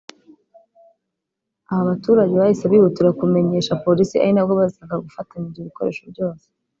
[1.71, 6.45] aba baturage bahise bihutira kumenyesha Polisi ari nabwo bazaga gufatanywa ibyo bikoresho byose